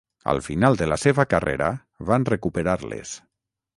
[0.31, 1.67] Al final de la seva carrera
[2.13, 3.13] van recuperar-les.